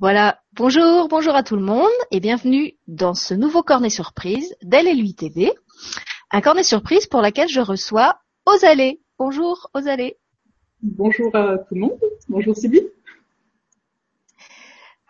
[0.00, 4.86] Voilà, bonjour, bonjour à tout le monde et bienvenue dans ce nouveau cornet surprise d'Elle
[4.86, 5.50] et lui TV.
[6.30, 9.00] Un cornet surprise pour lequel je reçois Osalé.
[9.18, 10.16] Bonjour Osalé.
[10.82, 12.00] Bonjour à tout le monde.
[12.28, 12.86] Bonjour Sylvie.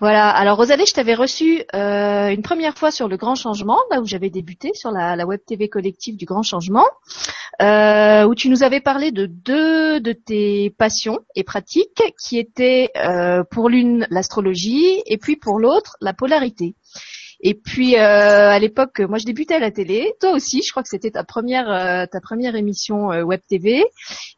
[0.00, 4.00] Voilà, alors Rosalie, je t'avais reçu euh, une première fois sur le Grand Changement, là
[4.00, 6.86] où j'avais débuté sur la, la, web TV collective du Grand Changement,
[7.60, 12.90] euh, où tu nous avais parlé de deux de tes passions et pratiques, qui étaient
[12.96, 16.76] euh, pour l'une l'astrologie et puis pour l'autre la polarité.
[17.40, 20.84] Et puis euh, à l'époque, moi je débutais à la télé, toi aussi, je crois
[20.84, 23.84] que c'était ta première ta première émission web TV.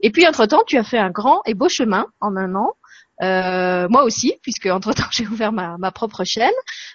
[0.01, 2.73] Et puis entre temps, tu as fait un grand et beau chemin en un an
[3.23, 6.51] euh, moi aussi, puisque entre temps j'ai ouvert ma, ma, propre chaîne.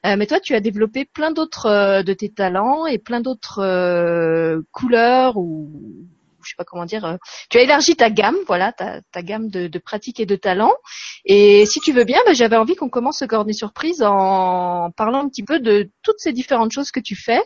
[0.06, 3.60] Euh, mais toi, tu as développé plein d'autres euh, de tes talents et plein d'autres
[3.60, 5.72] euh, couleurs ou
[6.44, 7.18] je sais pas comment dire.
[7.50, 10.76] tu as élargi ta gamme, voilà, ta, gamme de, pratiques et de talents.
[11.26, 15.24] Et si tu veux bien, bah, j'avais envie qu'on commence ce cornet surprise en parlant
[15.26, 17.42] un petit peu de toutes ces différentes choses que tu fais.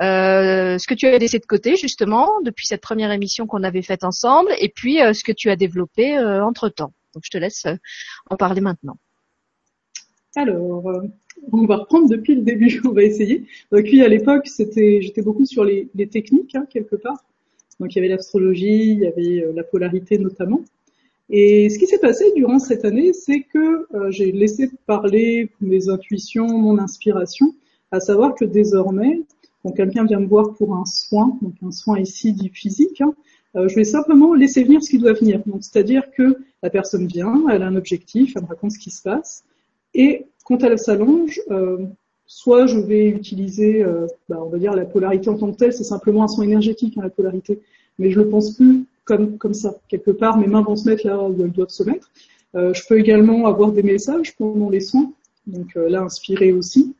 [0.00, 4.02] Ce que tu as laissé de côté justement depuis cette première émission qu'on avait faite
[4.02, 6.92] ensemble, et puis euh, ce que tu as développé entre temps.
[7.14, 7.74] Donc je te laisse euh,
[8.30, 8.96] en parler maintenant.
[10.34, 11.02] Alors, euh,
[11.52, 13.44] on va reprendre depuis le début, on va essayer.
[13.70, 17.22] Donc oui, à l'époque, c'était, j'étais beaucoup sur les, techniques, hein, quelque part.
[17.80, 20.60] Donc il y avait l'astrologie, il y avait euh, la polarité notamment.
[21.30, 26.46] Et ce qui s'est passé durant cette année, c'est que j'ai laissé parler mes intuitions,
[26.46, 27.54] mon inspiration,
[27.90, 29.22] à savoir que désormais,
[29.62, 33.14] quand quelqu'un vient me voir pour un soin, donc un soin ici dit physique, hein,
[33.56, 35.42] euh, je vais simplement laisser venir ce qui doit venir.
[35.60, 39.02] C'est-à-dire que la personne vient, elle a un objectif, elle me raconte ce qui se
[39.02, 39.44] passe,
[39.94, 41.78] et quand elle s'allonge, euh,
[42.26, 45.72] soit je vais utiliser, euh, bah, on va dire la polarité en tant que telle,
[45.72, 47.60] c'est simplement un son énergétique, hein, la polarité,
[47.98, 49.74] mais je le pense plus comme comme ça.
[49.88, 52.10] Quelque part, mes mains vont se mettre là où elles doivent se mettre.
[52.54, 55.12] Euh, je peux également avoir des messages pendant les soins,
[55.46, 56.94] donc là inspirer aussi.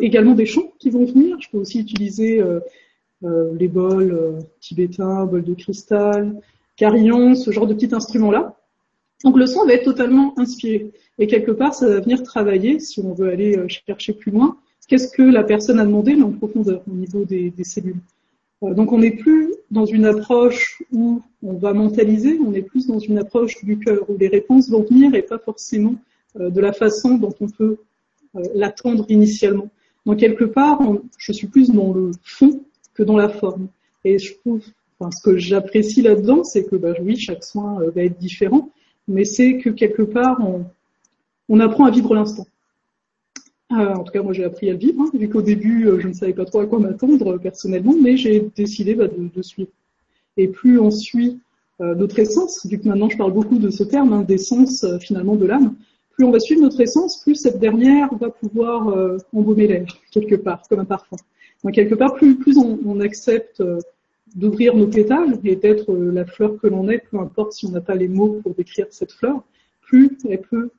[0.00, 1.36] Également des chants qui vont venir.
[1.38, 2.42] Je peux aussi utiliser
[3.22, 6.40] les bols euh, tibétains, bols de cristal,
[6.76, 8.56] carillon, ce genre de petits instruments-là.
[9.24, 10.92] Donc le son va être totalement inspiré.
[11.18, 14.56] Et quelque part, ça va venir travailler, si on veut aller euh, chercher plus loin,
[14.88, 18.00] qu'est-ce que la personne a demandé, mais en profondeur, au niveau des cellules.
[18.62, 22.98] Donc on n'est plus dans une approche où on va mentaliser, on est plus dans
[22.98, 25.94] une approche du cœur, où les réponses vont venir et pas forcément
[26.38, 27.78] de la façon dont on peut
[28.54, 29.70] l'attendre initialement.
[30.04, 30.80] Donc quelque part,
[31.16, 32.60] je suis plus dans le fond
[33.00, 33.68] que dans la forme.
[34.04, 34.62] Et je trouve,
[35.00, 38.70] ce que j'apprécie là-dedans, c'est que bah, oui, chaque soin euh, va être différent,
[39.08, 40.38] mais c'est que quelque part,
[41.48, 42.46] on, apprend à vivre l'instant.
[43.72, 45.98] Euh, en tout cas, moi j'ai appris à le vivre, hein, vu qu'au début, euh,
[46.00, 49.70] je ne savais pas trop à quoi m'attendre personnellement, mais j'ai décidé bah, de, suivre.
[50.36, 51.40] Et plus on suit
[51.80, 55.36] euh, notre essence, vu que maintenant je parle beaucoup de ce terme, hein, d'essence finalement
[55.36, 55.74] de l'âme,
[56.10, 58.94] plus on va suivre notre essence, plus cette dernière va pouvoir
[59.32, 61.16] embaumer l'air, quelque part, comme un parfum.
[61.64, 63.78] Donc quelque part, plus, plus on, on accepte euh,
[64.34, 67.70] d'ouvrir nos pétales et d'être euh, la fleur que l'on est, peu importe si on
[67.70, 69.42] n'a pas les mots pour décrire cette fleur,
[69.80, 70.70] plus elle peut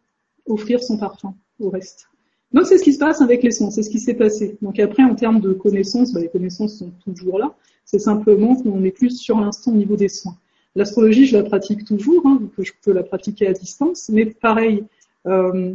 [0.47, 2.08] offrir son parfum au reste.
[2.53, 4.58] Donc c'est ce qui se passe avec les sons, c'est ce qui s'est passé.
[4.62, 7.56] Donc après, en termes de connaissances, bah, les connaissances sont toujours là.
[7.86, 10.38] C'est simplement qu'on est plus sur l'instant au niveau des soins.
[10.75, 14.84] L'astrologie, je la pratique toujours, hein, que je peux la pratiquer à distance, mais pareil,
[15.28, 15.74] euh,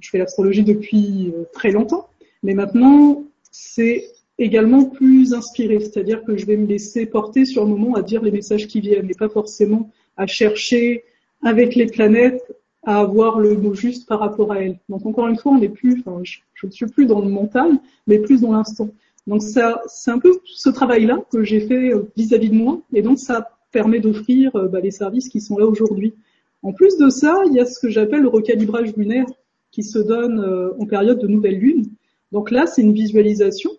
[0.00, 2.08] je fais l'astrologie depuis euh, très longtemps,
[2.42, 4.06] mais maintenant, c'est
[4.38, 8.22] également plus inspiré, c'est-à-dire que je vais me laisser porter sur le moment à dire
[8.22, 11.04] les messages qui viennent, et pas forcément à chercher
[11.42, 12.42] avec les planètes
[12.84, 14.78] à avoir le mot juste par rapport à elles.
[14.88, 17.72] Donc encore une fois, on n'est plus, enfin, je ne suis plus dans le mental,
[18.06, 18.88] mais plus dans l'instant.
[19.26, 23.02] Donc ça, c'est un peu ce travail-là que j'ai fait euh, vis-à-vis de moi, et
[23.02, 26.14] donc ça permet d'offrir euh, bah, les services qui sont là aujourd'hui.
[26.62, 29.26] En plus de ça, il y a ce que j'appelle le recalibrage lunaire
[29.70, 31.84] qui se donne euh, en période de nouvelle lune.
[32.32, 33.70] Donc là, c'est une visualisation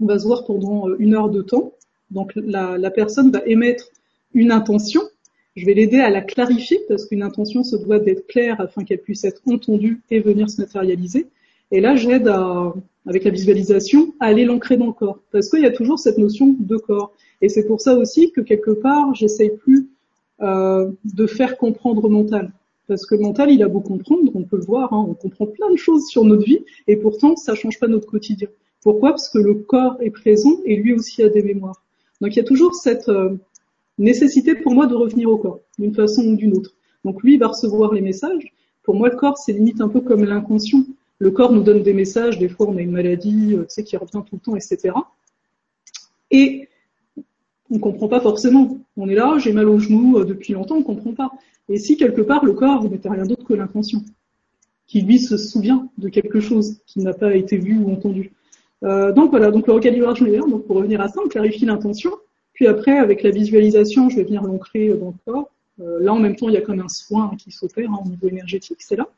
[0.00, 1.72] on va se voir pendant euh, une heure de temps.
[2.10, 3.90] Donc la, personne va émettre
[4.34, 5.02] une intention.
[5.56, 9.00] Je vais l'aider à la clarifier parce qu'une intention se doit d'être claire afin qu'elle
[9.00, 11.26] puisse être entendue et venir se matérialiser.
[11.72, 12.72] Et là, j'aide à,
[13.06, 15.18] avec la visualisation, à aller l'ancrer dans le corps.
[15.32, 17.12] Parce qu'il y a toujours cette notion de corps.
[17.40, 19.88] Et c'est pour ça aussi que quelque part, j'essaye plus
[20.42, 22.52] euh, de faire comprendre mental.
[22.88, 25.46] Parce que le mental, il a beau comprendre, on peut le voir, hein, on comprend
[25.46, 28.48] plein de choses sur notre vie, et pourtant, ça change pas notre quotidien.
[28.86, 29.10] Pourquoi?
[29.10, 31.82] Parce que le corps est présent et lui aussi a des mémoires.
[32.20, 33.36] Donc il y a toujours cette euh,
[33.98, 36.72] nécessité pour moi de revenir au corps, d'une façon ou d'une autre.
[37.04, 38.54] Donc lui va recevoir les messages.
[38.84, 40.84] Pour moi, le corps, c'est limite un peu comme l'inconscient.
[41.18, 43.82] Le corps nous donne des messages, des fois on a une maladie, euh, tu sais,
[43.82, 44.94] qui revient tout le temps, etc.
[46.30, 46.68] Et
[47.68, 48.78] on comprend pas forcément.
[48.96, 51.32] On est là, j'ai mal au genou euh, depuis longtemps, on comprend pas.
[51.68, 54.04] Et si quelque part le corps, mettez rien d'autre que l'inconscient.
[54.86, 58.30] qui lui se souvient de quelque chose qui n'a pas été vu ou entendu.
[58.86, 62.12] Euh, donc voilà, donc le recalibrage lunaire, donc pour revenir à ça, on clarifie l'intention,
[62.52, 65.50] puis après avec la visualisation, je vais venir l'ancrer dans le corps.
[65.80, 68.08] Euh, là en même temps, il y a comme un soin qui s'opère hein, au
[68.08, 69.08] niveau énergétique, c'est là.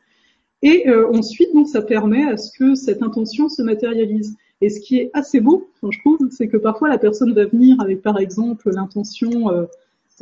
[0.63, 4.37] Et euh, ensuite, donc ça permet à ce que cette intention se matérialise.
[4.61, 7.81] Et ce qui est assez beau, je trouve, c'est que parfois la personne va venir
[7.81, 9.67] avec par exemple l'intention euh,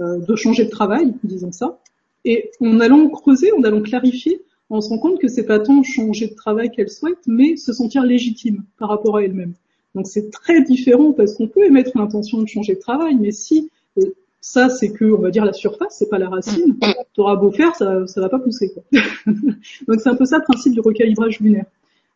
[0.01, 1.79] euh, de changer de travail, disons ça,
[2.27, 5.83] et en allant creuser, en allant clarifier, on se rend compte que c'est pas tant
[5.83, 9.55] changer de travail qu'elle souhaite, mais se sentir légitime par rapport à elle-même.
[9.95, 13.71] Donc c'est très différent parce qu'on peut émettre l'intention de changer de travail, mais si
[13.99, 16.93] euh, ça c'est que on va dire la surface, c'est pas la racine, mm.
[17.15, 18.75] tu auras beau faire, ça ça va pas pousser.
[18.93, 21.65] donc c'est un peu ça le principe du recalibrage lunaire.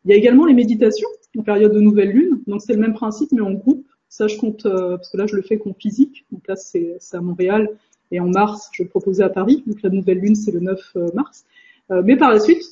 [0.05, 1.09] Il y a également les méditations
[1.39, 3.87] en période de nouvelle lune, donc c'est le même principe mais en groupe.
[4.11, 6.99] Ça je compte euh, parce que là je le fais qu'en physique, donc là c'est
[7.13, 7.71] à Montréal
[8.11, 10.81] et en mars je le proposer à Paris, donc la nouvelle lune c'est le 9
[10.97, 11.47] euh, mars.
[11.91, 12.63] Euh, mais par la suite,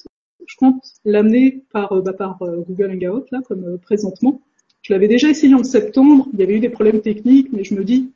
[0.46, 4.40] je compte l'amener par, euh, bah, euh, Google Hangout, là, comme présentement.
[4.82, 7.74] Je l'avais déjà essayé en septembre, il y avait eu des problèmes techniques, mais je
[7.74, 8.12] me dis,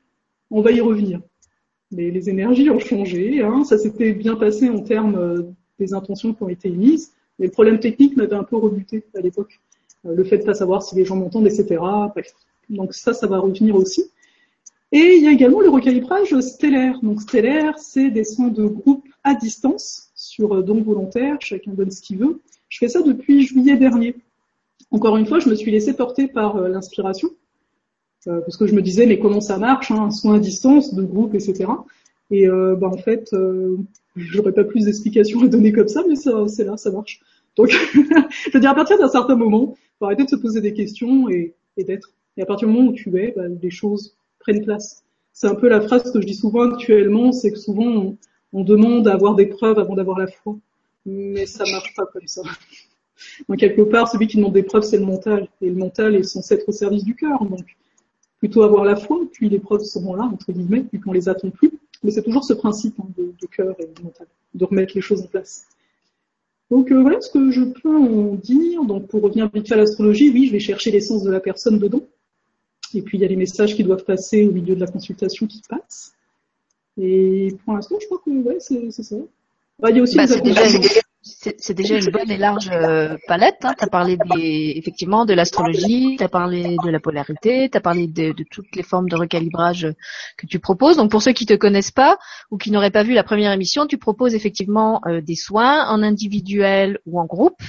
[0.50, 1.20] on va y revenir.
[1.90, 6.42] Les, les énergies ont changé, hein, ça s'était bien passé en termes des intentions qui
[6.42, 9.60] ont été émises, mais le problème technique m'avait un peu rebuté à l'époque.
[10.04, 11.80] le fait de pas savoir si les gens m'entendent, etc.
[12.14, 12.32] Bref.
[12.70, 14.10] Donc ça, ça va revenir aussi.
[14.92, 17.00] Et il y a également le recalibrage stellaire.
[17.02, 21.90] Donc stellaire, c'est des soins de groupe à distance sur euh, don volontaire, chacun donne
[21.90, 22.40] ce qu'il veut.
[22.70, 24.16] Je fais ça depuis juillet dernier.
[24.90, 27.28] Encore une fois, je me suis laissé porter par euh, l'inspiration,
[28.28, 30.94] euh, parce que je me disais, mais comment ça marche, hein, un soin à distance,
[30.94, 31.66] de groupe, etc.
[32.30, 33.76] Et bah, en fait, euh,
[34.16, 37.20] j'aurais pas plus d'explications à donner comme ça, mais c'est là, ça marche.
[37.56, 40.72] Donc, je veux dire, à partir d'un certain moment, faut arrêter de se poser des
[40.72, 42.10] questions et, d'être.
[42.38, 45.04] Et à partir du moment où tu es, bah, les choses prennent place.
[45.34, 48.16] C'est un peu la phrase que je dis souvent actuellement, c'est que souvent
[48.52, 50.56] demande à avoir des preuves avant d'avoir la foi.
[51.06, 52.42] Mais ça marche pas comme ça.
[53.48, 55.48] Donc quelque part, celui qui demande des preuves, c'est le mental.
[55.60, 57.44] Et le mental est censé être au service du cœur.
[57.44, 57.64] Donc
[58.38, 61.50] plutôt avoir la foi, puis les preuves seront là, entre guillemets, puis qu'on les attend
[61.50, 61.70] plus.
[62.02, 65.22] Mais c'est toujours ce principe hein, de, cœur et de mental, de remettre les choses
[65.22, 65.66] en place.
[66.68, 68.82] Donc euh, voilà ce que je peux en dire.
[68.84, 72.02] Donc pour revenir vite à l'astrologie, oui, je vais chercher l'essence de la personne dedans.
[72.94, 75.46] Et puis il y a les messages qui doivent passer au milieu de la consultation
[75.46, 76.14] qui passent.
[76.98, 79.16] Et pour l'instant, je crois que ouais, c'est ça.
[79.78, 80.26] Bah, il y a aussi bah,
[81.24, 83.58] c'est déjà, une bonne et large euh, palette.
[83.62, 83.74] Hein.
[83.78, 87.80] Tu as parlé des, effectivement de l'astrologie, tu as parlé de la polarité, tu as
[87.80, 89.86] parlé de, de, toutes les formes de recalibrage
[90.36, 90.96] que tu proposes.
[90.96, 92.18] Donc pour ceux qui te connaissent pas
[92.50, 96.02] ou qui n'auraient pas vu la première émission, tu proposes effectivement euh, des soins en
[96.02, 97.62] individuel ou en groupe.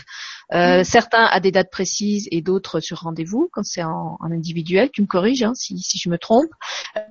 [0.54, 0.84] Euh, mm.
[0.84, 4.90] certains à des dates précises et d'autres sur rendez-vous quand c'est en, individuel.
[4.92, 6.50] Tu me corriges hein, si, si, je me trompe.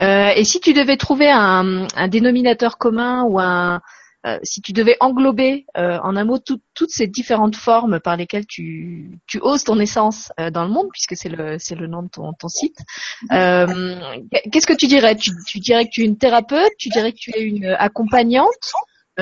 [0.03, 3.81] Euh, et si tu devais trouver un, un dénominateur commun ou un
[4.25, 8.47] euh, si tu devais englober euh, en un mot toutes ces différentes formes par lesquelles
[8.47, 12.05] tu, tu oses ton essence euh, dans le monde, puisque c'est le, c'est le nom
[12.05, 12.79] de ton, ton site,
[13.31, 15.17] qu'est-ce que tu dirais?
[15.17, 18.73] Tu, tu, dirais que tu es une thérapeute Tu dirais que tu es une accompagnante?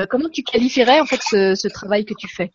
[0.09, 2.53] Comment tu qualifierais en fait ce, ce travail que tu fais?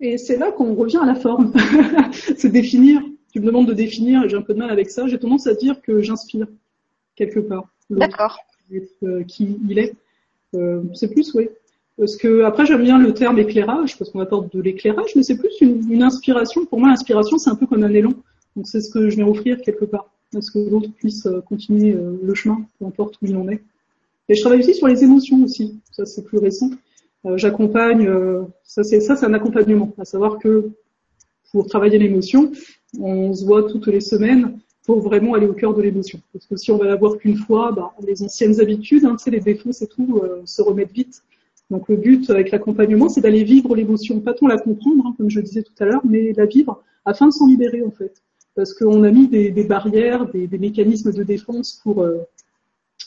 [0.00, 1.52] Et c'est là qu'on revient à la forme.
[2.36, 3.02] c'est définir.
[3.32, 5.06] Tu me demandes de définir, et j'ai un peu de mal avec ça.
[5.06, 6.46] J'ai tendance à dire que j'inspire
[7.16, 7.68] quelque part.
[7.90, 8.38] D'accord.
[9.28, 9.94] Qui il est.
[10.54, 11.48] Euh, c'est plus, oui.
[12.00, 15.36] Parce que après j'aime bien le terme éclairage parce qu'on apporte de l'éclairage, mais c'est
[15.36, 16.64] plus une, une, inspiration.
[16.64, 18.14] Pour moi, l'inspiration c'est un peu comme un élan.
[18.56, 21.40] Donc c'est ce que je viens offrir quelque part, à ce que l'autre puisse euh,
[21.42, 23.62] continuer euh, le chemin, peu importe où il en est.
[24.30, 25.78] Et je travaille aussi sur les émotions aussi.
[25.92, 26.70] Ça c'est plus récent.
[27.36, 28.08] J'accompagne.
[28.64, 29.92] ça c'est ça c'est un accompagnement.
[29.98, 30.70] À savoir que
[31.52, 32.52] pour travailler l'émotion,
[32.98, 36.20] on se voit toutes les semaines pour vraiment aller au cœur de l'émotion.
[36.32, 39.24] Parce que si on va la voir qu'une fois, bah, les anciennes habitudes, hein, tu
[39.24, 41.22] sais, les défenses et tout, euh, se remettent vite.
[41.70, 45.30] Donc le but avec l'accompagnement, c'est d'aller vivre l'émotion, pas tant la comprendre, hein, comme
[45.30, 48.22] je disais tout à l'heure, mais la vivre afin de s'en libérer en fait.
[48.56, 52.18] Parce qu'on a mis des, des barrières, des, des, mécanismes de défense pour euh,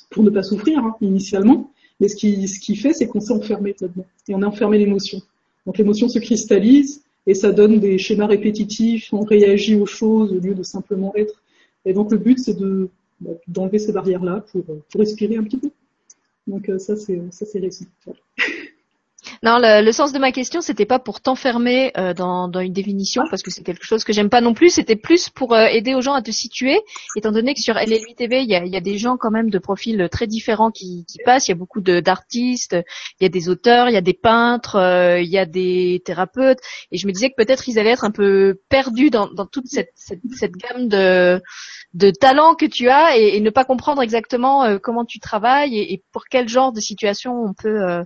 [0.09, 1.72] pour ne pas souffrir hein, initialement.
[2.03, 5.21] Mais ce qui fait, c'est qu'on s'est enfermé là-dedans et on a enfermé l'émotion.
[5.65, 9.13] Donc l'émotion se cristallise et ça donne des schémas répétitifs.
[9.13, 11.41] On réagit aux choses au lieu de simplement être.
[11.85, 12.89] Et donc le but, c'est de
[13.21, 15.69] bah, d'enlever ces barrières-là pour, pour respirer un petit peu.
[16.45, 17.61] Donc euh, ça, c'est ça, c'est.
[19.43, 22.71] Non, le, le, sens de ma question, c'était pas pour t'enfermer euh, dans, dans, une
[22.71, 24.69] définition, parce que c'est quelque chose que j'aime pas non plus.
[24.69, 26.79] C'était plus pour euh, aider aux gens à te situer,
[27.17, 29.49] étant donné que sur LL8 TV, il y a, y a, des gens quand même
[29.49, 31.49] de profils très différents qui, qui passent.
[31.49, 32.77] Il y a beaucoup d'artistes,
[33.19, 36.01] il y a des auteurs, il y a des peintres, euh, il y a des
[36.05, 36.59] thérapeutes,
[36.93, 39.67] et je me disais que peut-être ils allaient être un peu perdus dans, dans toute
[39.67, 41.41] cette, cette, gamme de
[41.93, 45.93] de talents que tu as et, et ne pas comprendre exactement comment tu travailles et,
[45.93, 48.03] et, pour quel genre de situation on peut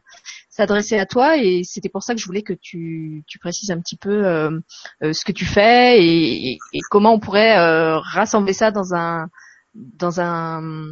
[0.57, 3.79] s'adresser à toi et c'était pour ça que je voulais que tu, tu précises un
[3.79, 4.59] petit peu euh,
[5.03, 9.27] euh, ce que tu fais et, et, comment on pourrait euh, rassembler ça dans un
[9.75, 10.91] dans un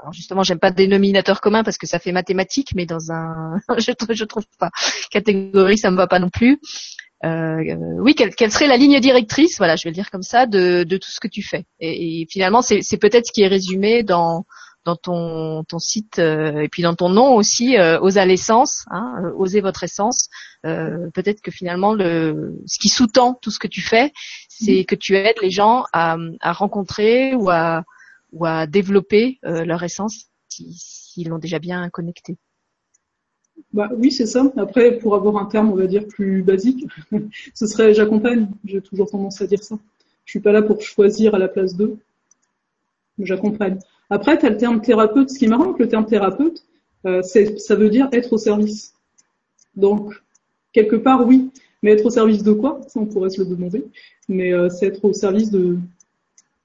[0.00, 3.92] alors justement j'aime pas dénominateur commun parce que ça fait mathématique mais dans un je,
[4.14, 4.70] je trouve pas
[5.10, 6.58] catégorie ça me va pas non plus
[7.24, 10.46] euh, oui, quelle, quelle, serait la ligne directrice, voilà, je vais le dire comme ça,
[10.46, 11.66] de, de tout ce que tu fais.
[11.78, 14.44] Et, et finalement, c'est peut-être ce qui est résumé dans
[14.84, 19.14] dans ton, ton site euh, et puis dans ton nom aussi, euh, oser l'essence, hein,
[19.22, 20.28] euh, oser votre essence.
[20.62, 24.12] Peut-être que finalement, le, ce qui sous-tend tout ce que tu fais,
[24.48, 24.86] c'est mm-hmm.
[24.86, 27.82] que tu aides les gens à, à rencontrer ou à,
[28.32, 32.36] ou à développer leur essence s'ils l'ont déjà bien connecté.
[33.72, 34.52] Bah oui, c'est ça.
[34.56, 36.86] Après, pour avoir un terme, on va dire plus basique,
[37.54, 38.48] ce serait j'accompagne.
[38.64, 39.76] J'ai toujours tendance à dire ça.
[40.24, 41.96] Je suis pas là pour choisir à la place d'eux.
[43.18, 43.78] J'accompagne.
[44.12, 45.30] Après, tu le terme thérapeute.
[45.30, 46.66] Ce qui est marrant le terme thérapeute,
[47.06, 48.92] euh, ça veut dire être au service.
[49.74, 50.12] Donc,
[50.74, 51.50] quelque part, oui.
[51.82, 52.80] Mais être au service de quoi?
[52.88, 53.86] Ça, on pourrait se le demander.
[54.28, 55.78] Mais euh, c'est être au service de,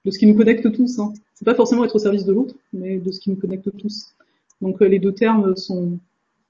[0.04, 1.00] de ce qui nous connecte tous.
[1.00, 1.14] Hein.
[1.36, 4.14] C'est pas forcément être au service de l'autre, mais de ce qui nous connecte tous.
[4.60, 5.98] Donc, euh, les deux termes sont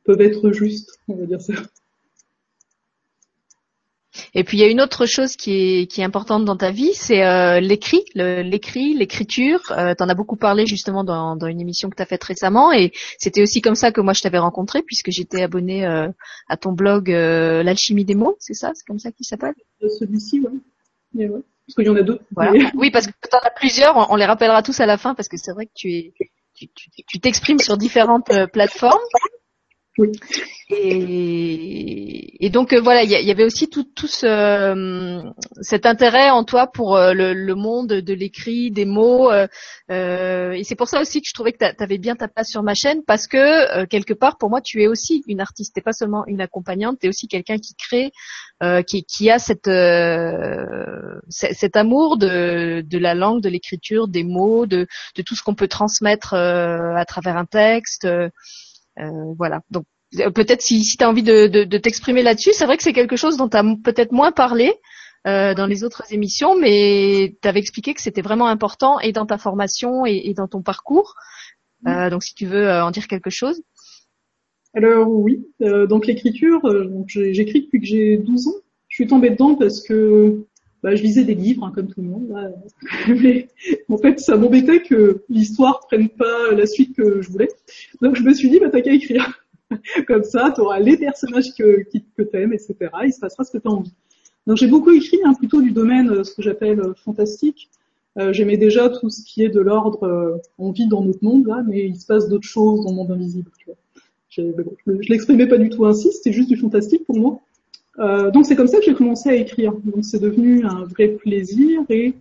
[0.04, 1.54] peuvent être justes, on va dire ça.
[4.34, 6.72] Et puis il y a une autre chose qui est, qui est importante dans ta
[6.72, 9.60] vie, c'est euh, l'écrit, l'écrit, l'écriture.
[9.72, 12.24] Euh, tu en as beaucoup parlé justement dans, dans une émission que tu as faite
[12.24, 16.08] récemment et c'était aussi comme ça que moi je t'avais rencontré puisque j'étais abonnée euh,
[16.48, 18.72] à ton blog euh, L'alchimie des mots, c'est ça?
[18.74, 19.54] C'est comme ça qu'il s'appelle?
[19.82, 20.42] Celui-ci,
[21.14, 21.28] oui.
[21.28, 22.20] Parce qu'il y en a deux.
[22.76, 25.28] Oui, parce que tu en as plusieurs, on, les rappellera tous à la fin parce
[25.28, 26.14] que c'est vrai que tu es
[26.56, 28.98] tu t'exprimes sur différentes plateformes.
[30.70, 35.24] Et, et, donc euh, voilà, il y, avait aussi tout, tout ce, euh,
[35.62, 39.32] cet intérêt en toi pour euh, le, le, monde de l'écrit, des mots.
[39.32, 39.48] Euh,
[40.52, 42.64] et c'est pour ça aussi que je trouvais que tu avais bien ta place sur
[42.64, 45.74] ma chaîne parce que quelque part, pour moi, tu es aussi une artiste.
[45.74, 48.12] T'es pas seulement une accompagnante, tu es aussi quelqu'un qui crée,
[48.84, 49.70] qui, qui, a cette,
[51.30, 54.86] cet amour de, de la langue, de l'écriture, des mots, de,
[55.16, 58.06] de tout ce qu'on peut transmettre à travers un texte.
[59.00, 59.62] Euh, voilà.
[59.72, 59.86] Donc
[60.20, 62.84] euh, peut-être si, si tu as envie de, de, de t'exprimer là-dessus, c'est vrai que
[62.84, 64.74] c'est quelque chose dont tu as peut-être moins parlé
[65.28, 69.26] euh, dans les autres émissions, mais tu avais expliqué que c'était vraiment important et dans
[69.26, 71.16] ta formation et, et dans ton parcours.
[71.86, 73.62] Euh, donc si tu veux euh, en dire quelque chose.
[74.74, 76.62] Alors oui, donc l'écriture,
[77.08, 78.52] j'écris depuis que j'ai 12 ans.
[78.90, 80.46] Je suis tombée dedans parce que
[80.84, 82.54] bah, je lisais des livres, hein, comme tout le monde.
[83.22, 83.50] Mais
[83.90, 87.50] en fait, ça m'embêtait que l'histoire prenne pas la suite que je voulais.
[88.02, 89.44] Donc je me suis dit, bah t'as qu'à écrire.
[90.08, 91.84] comme ça, tu auras les personnages que,
[92.18, 92.76] que t'aimes, etc.
[93.06, 93.94] Il se passera ce que tu as envie.
[94.46, 97.70] Donc j'ai beaucoup écrit, hein, plutôt du domaine, euh, ce que j'appelle euh, fantastique.
[98.18, 101.46] Euh, J'aimais déjà tout ce qui est de l'ordre, euh, on vit dans notre monde
[101.46, 103.52] là, mais il se passe d'autres choses dans le monde invisible.
[103.60, 103.76] Tu vois.
[104.64, 107.42] Bon, je l'exprimais pas du tout ainsi, c'était juste du fantastique pour moi.
[108.00, 109.74] Euh, donc c'est comme ça que j'ai commencé à écrire.
[109.84, 112.14] Donc c'est devenu un vrai plaisir et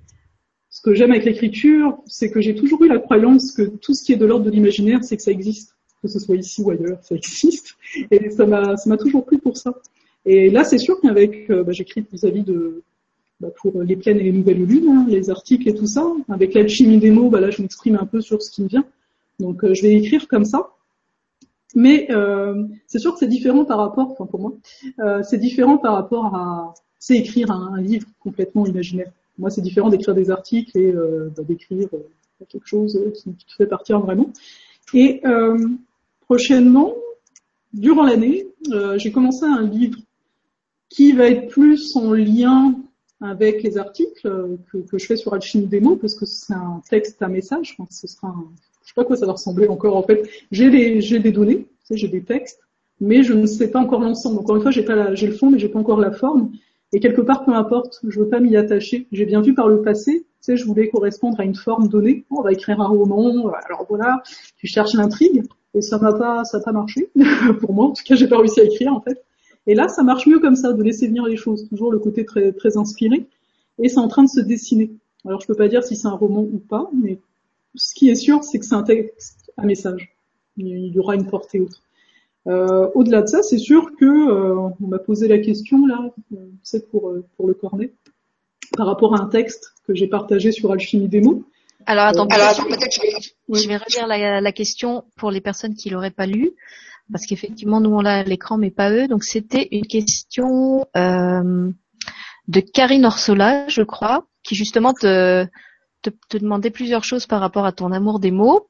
[0.70, 4.04] ce que j'aime avec l'écriture, c'est que j'ai toujours eu la croyance que tout ce
[4.04, 6.70] qui est de l'ordre de l'imaginaire, c'est que ça existe, que ce soit ici ou
[6.70, 7.76] ailleurs, ça existe.
[8.10, 9.72] Et ça m'a, ça m'a toujours plu pour ça.
[10.26, 12.82] Et là, c'est sûr qu'avec, euh, bah, j'écris vis-à-vis de,
[13.40, 16.04] bah, pour les pleines et les nouvelles lunes, hein, les articles et tout ça.
[16.28, 18.84] Avec l'alchimie des mots, bah, là, je m'exprime un peu sur ce qui me vient.
[19.38, 20.68] Donc, euh, je vais écrire comme ça.
[21.76, 24.52] Mais euh, c'est sûr que c'est différent par rapport, enfin pour moi,
[25.00, 29.12] euh, c'est différent par rapport à, c'est écrire un, livre complètement imaginaire.
[29.38, 31.88] Moi, c'est différent d'écrire des articles et euh, bah, d'écrire
[32.48, 34.30] quelque chose qui, te fait partir vraiment.
[34.94, 35.22] Et
[36.22, 36.94] prochainement,
[37.74, 39.98] durant l'année, euh, j'ai commencé un livre
[40.88, 42.74] qui va être plus en lien
[43.20, 47.28] avec les articles que, je fais sur Alchimie Demo parce que c'est un texte à
[47.28, 47.76] message.
[47.78, 48.48] Enfin, ce sera un,
[48.86, 50.28] je sais pas quoi ça va ressembler encore en fait.
[50.52, 52.60] J'ai j'ai des données, j'ai des textes,
[53.00, 54.38] mais je ne sais pas encore l'ensemble.
[54.38, 56.52] Encore une fois, j'ai pas la, j'ai le fond, mais j'ai pas encore la forme.
[56.92, 59.08] Et quelque part, peu importe, je veux pas m'y attacher.
[59.10, 62.24] J'ai bien vu par le passé, tu sais, je voulais correspondre à une forme donnée.
[62.30, 64.22] On va écrire un roman, alors voilà,
[64.56, 65.42] tu cherches l'intrigue,
[65.74, 67.10] et ça m'a pas, ça n'a pas marché.
[67.60, 69.20] Pour moi, en tout cas, j'ai pas réussi à écrire en fait.
[69.66, 72.24] Et là, ça marche mieux comme ça, de laisser venir les choses, toujours le côté
[72.24, 73.26] très, très inspiré.
[73.82, 74.92] Et c'est en train de se dessiner.
[75.26, 77.18] Alors, je peux pas dire si c'est un roman ou pas, mais
[77.76, 80.14] ce qui est sûr, c'est que c'est un texte à message.
[80.56, 81.82] Il y aura une portée autre.
[82.46, 85.98] Euh, Au-delà de ça, c'est sûr que euh, on m'a posé la question là,
[86.62, 87.92] c'est euh, pour euh, pour le cornet,
[88.76, 91.44] par rapport à un texte que j'ai partagé sur Alchimie des mots.
[91.86, 93.12] Alors attends, alors, peut-être je vais,
[93.48, 93.60] oui.
[93.60, 96.52] je vais relire la, la, question pour les personnes qui l'auraient pas lu,
[97.12, 99.08] parce qu'effectivement nous on l'a à l'écran mais pas eux.
[99.08, 101.70] Donc c'était une question euh,
[102.48, 105.46] de Karine Orsola, je crois, qui justement te
[106.10, 108.68] te, te, demander plusieurs choses par rapport à ton amour des mots.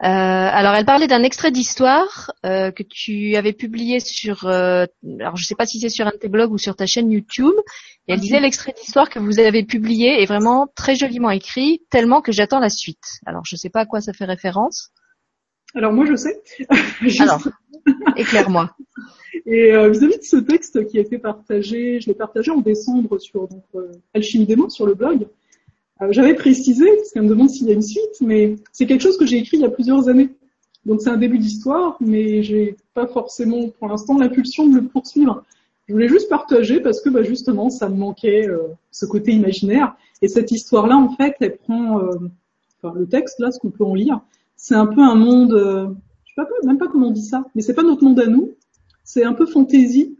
[0.00, 5.66] alors, elle parlait d'un extrait d'histoire que tu avais publié sur, alors je sais pas
[5.66, 7.54] si c'est sur un de tes blogs ou sur ta chaîne YouTube.
[8.08, 12.22] Et elle disait l'extrait d'histoire que vous avez publié est vraiment très joliment écrit, tellement
[12.22, 13.20] que j'attends la suite.
[13.26, 14.90] Alors, je sais pas à quoi ça fait référence.
[15.74, 16.40] Alors moi je sais.
[17.20, 17.46] Alors,
[18.16, 18.74] éclaire-moi.
[19.46, 23.18] Et euh, vis-à-vis de ce texte qui a été partagé, je l'ai partagé en décembre
[23.18, 25.28] sur donc, euh, Alchimie des mots sur le blog.
[26.08, 29.18] J'avais précisé, parce qu'elle me demande s'il y a une suite, mais c'est quelque chose
[29.18, 30.30] que j'ai écrit il y a plusieurs années.
[30.86, 35.44] Donc c'est un début d'histoire, mais j'ai pas forcément pour l'instant l'impulsion de le poursuivre.
[35.86, 39.94] Je voulais juste partager parce que bah, justement ça me manquait euh, ce côté imaginaire.
[40.22, 42.16] Et cette histoire-là, en fait, elle prend, euh,
[42.82, 44.20] enfin le texte là, ce qu'on peut en lire,
[44.56, 45.88] c'est un peu un monde, euh,
[46.24, 48.26] je sais pas même pas comment on dit ça, mais c'est pas notre monde à
[48.26, 48.52] nous.
[49.04, 50.16] C'est un peu fantaisie.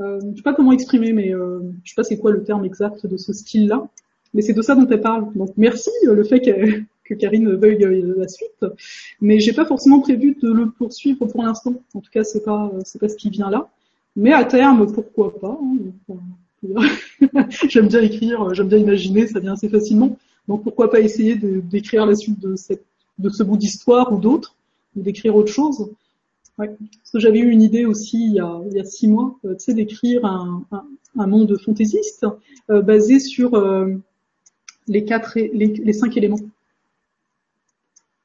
[0.00, 2.64] Euh, je sais pas comment exprimer, mais euh, je sais pas c'est quoi le terme
[2.64, 3.86] exact de ce style-là.
[4.34, 5.32] Mais c'est de ça dont elle parle.
[5.34, 8.64] Donc merci euh, le fait que, que Karine veuille euh, la suite.
[9.20, 11.74] Mais j'ai pas forcément prévu de le poursuivre pour l'instant.
[11.94, 13.68] En tout cas, c'est pas c'est pas ce qui vient là.
[14.16, 15.58] Mais à terme, pourquoi pas.
[16.10, 16.16] Hein.
[17.68, 20.18] j'aime bien écrire, j'aime bien imaginer, ça vient assez facilement.
[20.46, 22.84] Donc pourquoi pas essayer d'écrire la suite de cette
[23.20, 24.56] de ce bout d'histoire ou d'autres,
[24.96, 25.90] ou d'écrire autre chose.
[26.58, 26.68] Ouais.
[26.68, 29.38] Parce que j'avais eu une idée aussi il y a, il y a six mois,
[29.44, 30.84] euh, tu sais, d'écrire un, un,
[31.18, 32.26] un, monde fantaisiste
[32.70, 33.94] euh, basé sur euh,
[34.90, 36.40] les quatre, les, les, cinq éléments.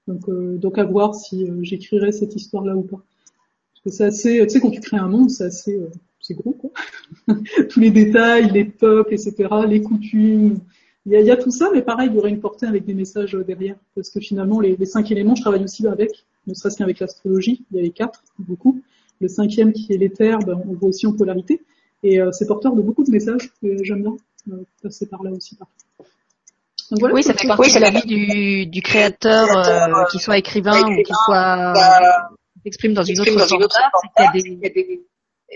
[0.07, 2.97] Donc, euh, donc à voir si euh, j'écrirais cette histoire-là ou pas.
[3.73, 6.33] Parce que c'est assez, tu sais, quand tu crées un monde, c'est assez, euh, c'est
[6.33, 6.71] gros quoi.
[7.69, 10.59] Tous les détails, les peuples, etc., les coutumes,
[11.05, 12.83] il y, a, y, a, tout ça, mais pareil, il y aurait une portée avec
[12.83, 13.75] des messages derrière.
[13.93, 17.63] Parce que finalement, les, cinq éléments, je travaille aussi avec, ne serait-ce qu'avec l'astrologie.
[17.69, 18.81] Il y a les quatre, beaucoup.
[19.21, 21.61] Le cinquième, qui est l'éther, ben, on voit aussi en polarité.
[22.01, 23.51] Et euh, c'est porteur de beaucoup de messages.
[23.61, 24.17] J'aime bien
[24.51, 25.55] euh, passer par là aussi.
[25.55, 25.67] Par
[26.91, 30.19] Donc, voilà, oui, ça fait partie oui, de la vie du, du créateur, euh, qu'il
[30.19, 31.73] soit écrivain ou qu'il soit
[32.65, 34.09] s'exprime dans une autre sorte d'art, c'est
[34.41, 35.01] qu'il y a des,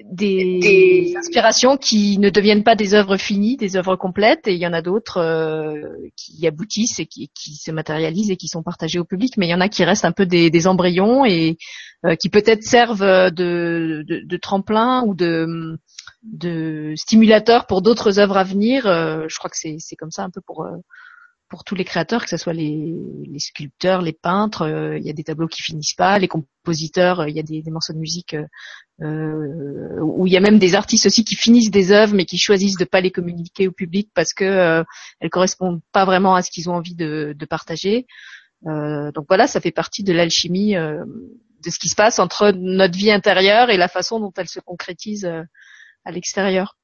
[0.04, 4.60] des, des, inspirations qui ne deviennent pas des œuvres finies, des œuvres complètes, et il
[4.60, 5.74] y en a d'autres euh,
[6.16, 9.50] qui aboutissent et qui, qui, se matérialisent et qui sont partagées au public, mais il
[9.50, 11.58] y en a qui restent un peu des, des embryons et
[12.06, 15.78] euh, qui peut-être servent de, de, de, tremplin ou de,
[16.24, 18.86] de stimulateur pour d'autres œuvres à venir.
[18.86, 20.66] Euh, je crois que c'est comme ça un peu pour
[21.50, 22.96] pour tous les créateurs, que ce soit les,
[23.40, 27.36] sculpteurs, les peintres, euh, il y a des tableaux qui finissent pas, les compositeurs, il
[27.36, 28.36] y a des, des morceaux de musique
[29.02, 32.38] euh, où il y a même des artistes aussi qui finissent des œuvres mais qui
[32.38, 34.84] choisissent de pas les communiquer au public parce que euh,
[35.20, 38.06] elles correspondent pas vraiment à ce qu'ils ont envie de, de partager.
[38.68, 41.04] Euh, donc voilà, ça fait partie de l'alchimie euh,
[41.64, 44.60] de ce qui se passe entre notre vie intérieure et la façon dont elle se
[44.60, 45.44] concrétise euh,
[46.06, 46.76] à l'extérieur.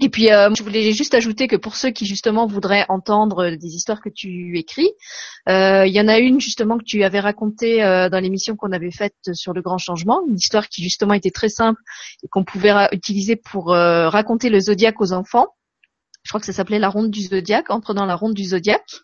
[0.00, 3.74] Et puis, euh, je voulais juste ajouter que pour ceux qui justement voudraient entendre des
[3.74, 4.90] histoires que tu écris,
[5.48, 8.72] euh, il y en a une justement que tu avais racontée euh, dans l'émission qu'on
[8.72, 11.80] avait faite sur le grand changement, une histoire qui justement était très simple
[12.22, 15.46] et qu'on pouvait utiliser pour euh, raconter le zodiaque aux enfants.
[16.22, 19.00] Je crois que ça s'appelait la ronde du zodiaque, entre dans la ronde du zodiaque.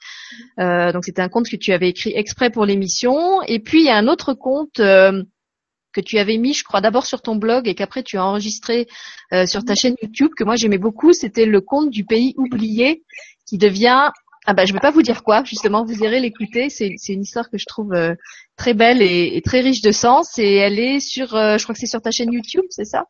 [0.61, 3.41] Euh, donc c'était un conte que tu avais écrit exprès pour l'émission.
[3.43, 5.23] Et puis il y a un autre conte euh,
[5.95, 8.87] que tu avais mis, je crois, d'abord sur ton blog et qu'après tu as enregistré
[9.33, 13.03] euh, sur ta chaîne YouTube, que moi j'aimais beaucoup, c'était le conte du pays oublié,
[13.47, 14.11] qui devient
[14.47, 16.69] ah bah je vais pas vous dire quoi, justement, vous irez l'écouter.
[16.69, 18.15] C'est, une histoire que je trouve euh,
[18.57, 21.75] très belle et, et, très riche de sens, et elle est sur, euh, je crois
[21.75, 23.07] que c'est sur ta chaîne YouTube, c'est ça?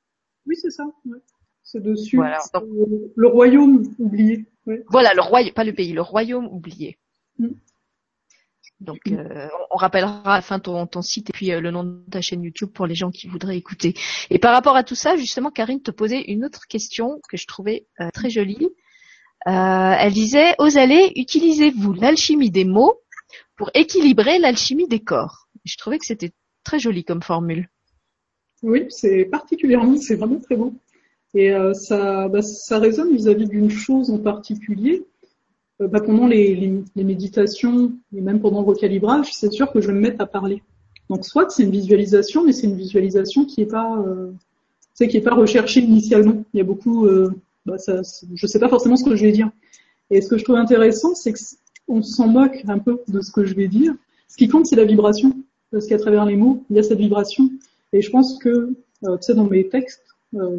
[0.47, 0.85] Oui, c'est ça.
[1.07, 1.19] Ouais.
[1.65, 2.17] C'est dessus.
[2.17, 2.65] Voilà, donc...
[3.17, 4.47] le royaume oublié.
[4.67, 4.85] Ouais.
[4.89, 6.99] Voilà, le royaume, pas le pays, le royaume oublié.
[7.39, 7.49] Mm.
[8.85, 11.85] Donc, euh, on rappellera à la fin ton, ton site et puis euh, le nom
[11.85, 13.95] de ta chaîne YouTube pour les gens qui voudraient écouter.
[14.31, 17.47] Et par rapport à tout ça, justement, Karine te posait une autre question que je
[17.47, 18.69] trouvais euh, très jolie.
[19.47, 22.95] Euh, elle disait, aux utilisez-vous l'alchimie des mots
[23.57, 25.49] pour équilibrer l'alchimie des corps?
[25.65, 27.69] Je trouvais que c'était très joli comme formule.
[28.63, 30.75] Oui, c'est particulièrement, c'est vraiment très beau.
[31.35, 35.05] Et ça, bah, ça résonne vis-à-vis d'une chose en particulier
[35.81, 39.89] bah, pendant les, les, les, méditations et même pendant le recalibrage, c'est sûr que je
[39.89, 40.63] vais me mettre à parler.
[41.11, 44.33] Donc soit c'est une visualisation, mais c'est une visualisation qui est pas, euh,
[44.99, 46.45] qui est pas recherchée initialement.
[46.55, 47.35] Il y a beaucoup, euh,
[47.67, 48.01] bah, ça,
[48.35, 49.51] je sais pas forcément ce que je vais dire.
[50.11, 51.33] Et ce que je trouve intéressant, c'est
[51.87, 53.95] qu'on s'en moque un peu de ce que je vais dire.
[54.29, 55.33] Ce qui compte, c'est la vibration,
[55.71, 57.51] parce qu'à travers les mots, il y a cette vibration.
[57.93, 60.03] Et je pense que, euh, tu sais, dans mes textes,
[60.35, 60.59] euh,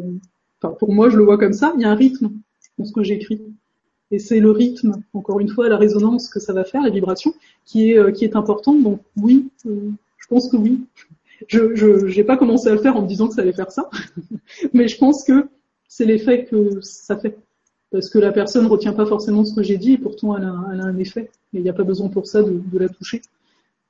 [0.78, 2.30] pour moi, je le vois comme ça, il y a un rythme
[2.78, 3.40] dans ce que j'écris.
[4.10, 7.34] Et c'est le rythme, encore une fois, la résonance que ça va faire, la vibration,
[7.64, 8.82] qui est, euh, qui est importante.
[8.82, 10.84] Donc oui, euh, je pense que oui.
[11.48, 13.90] Je n'ai pas commencé à le faire en me disant que ça allait faire ça,
[14.72, 15.48] mais je pense que
[15.88, 17.36] c'est l'effet que ça fait.
[17.90, 20.44] Parce que la personne ne retient pas forcément ce que j'ai dit et pourtant elle
[20.44, 21.30] a, elle a un effet.
[21.52, 23.22] Et il n'y a pas besoin pour ça de, de la toucher.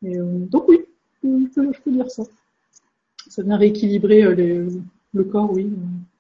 [0.05, 0.85] Euh, donc oui,
[1.23, 2.25] je peux dire ça.
[3.29, 4.23] Ça vient rééquilibrer
[5.13, 5.73] le corps, oui.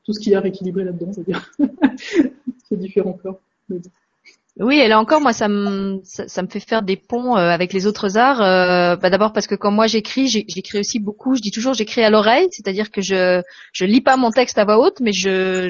[0.04, 1.52] Tout ce qu'il y a rééquilibré là-dedans, c'est-à-dire
[2.68, 3.40] ces différents corps.
[4.58, 7.74] Oui, et là encore, moi, ça me ça, me fait faire des ponts euh, avec
[7.74, 8.40] les autres arts.
[8.40, 11.36] Euh, bah, D'abord parce que quand moi j'écris, j'écris aussi beaucoup.
[11.36, 13.42] Je dis toujours, j'écris à l'oreille, c'est-à-dire que je
[13.74, 15.68] je lis pas mon texte à voix haute, mais je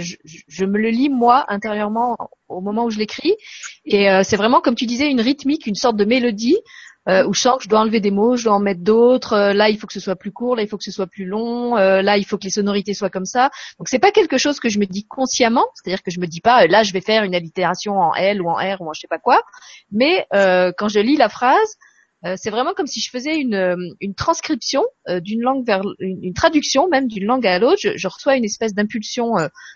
[0.65, 2.17] me le lis moi intérieurement
[2.49, 3.35] au moment où je l'écris.
[3.87, 6.59] Et euh, c'est vraiment comme tu disais, une rythmique, une sorte de mélodie
[7.09, 9.33] euh, où je sens que je dois enlever des mots, je dois en mettre d'autres.
[9.33, 11.07] Euh, là, il faut que ce soit plus court, là, il faut que ce soit
[11.07, 11.77] plus long.
[11.77, 13.51] Euh, là, il faut que les sonorités soient comme ça.
[13.79, 16.41] Donc, c'est pas quelque chose que je me dis consciemment, c'est-à-dire que je me dis
[16.41, 18.93] pas, euh, là, je vais faire une allitération en L ou en R ou en
[18.93, 19.43] je sais pas quoi.
[19.93, 21.77] Mais quand je lis la phrase,
[22.37, 24.83] c'est vraiment comme si je faisais une, une transcription
[25.21, 27.79] d'une langue vers une, traduction même d'une langue à l'autre.
[27.81, 29.33] Je, je, reçois une espèce d'impulsion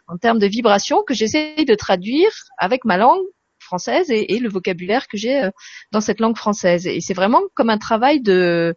[0.09, 3.25] en termes de vibration que j'essaie de traduire avec ma langue
[3.71, 5.51] française et, le vocabulaire que j'ai euh,
[5.93, 6.87] dans cette langue française.
[6.87, 8.75] Et c'est vraiment comme un travail de,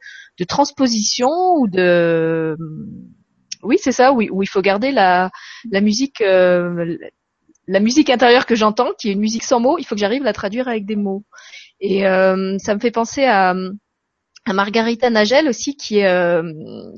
[0.47, 2.55] transposition ou de
[3.63, 5.31] oui c'est ça où, où, il faut garder la,
[5.71, 6.97] la musique euh,
[7.67, 10.23] la musique intérieure que j'entends qui est une musique sans mots il faut que j'arrive
[10.23, 11.23] à la traduire avec des mots
[11.79, 13.55] et euh, ça me fait penser à
[14.51, 16.43] Margarita Nagel aussi qui est euh,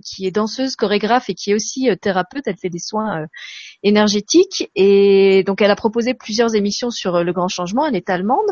[0.03, 2.47] qui est danseuse, chorégraphe et qui est aussi euh, thérapeute.
[2.47, 3.25] Elle fait des soins euh,
[3.83, 7.85] énergétiques et donc elle a proposé plusieurs émissions sur le grand changement.
[7.85, 8.49] Elle est allemande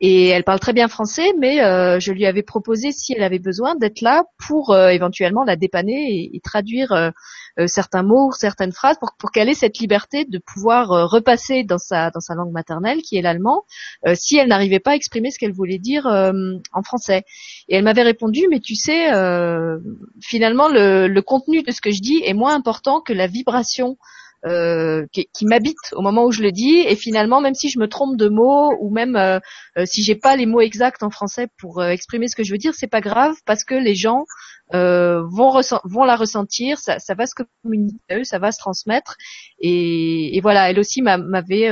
[0.00, 1.58] et elle parle très bien français, mais
[2.00, 6.40] je lui avais proposé si elle avait besoin d'être là pour éventuellement la dépanner et,
[6.40, 7.12] traduire
[7.66, 12.20] certains mots, certaines phrases pour, qu'elle ait cette liberté de pouvoir repasser dans sa dans
[12.20, 13.64] sa langue maternelle qui est l'allemand
[14.14, 17.24] si elle n'arrivait pas à exprimer ce qu'elle voulait dire en français.
[17.68, 19.78] Et elle m'avait répondu, mais tu sais, euh,
[20.20, 23.96] finalement, le, contenu de ce que je dis est moins important que la vibration
[24.46, 26.80] euh, qui, m'habite au moment où je le dis.
[26.86, 29.38] Et finalement, même si je me trompe de mots ou même euh,
[29.84, 32.74] si j'ai pas les mots exacts en français pour exprimer ce que je veux dire,
[32.74, 34.24] c'est pas grave parce que les gens
[34.72, 39.16] vont, vont la ressentir, ça, va se communiquer, ça va se transmettre.
[39.58, 41.68] Et, et voilà, elle aussi m'avait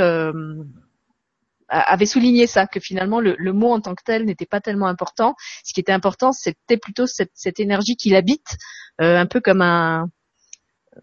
[1.68, 5.34] avait souligné ça, que finalement le, mot en tant que tel n'était pas tellement important.
[5.64, 8.56] Ce qui était important, c'était plutôt cette, énergie qui l'habite,
[9.00, 10.08] euh, un peu comme un,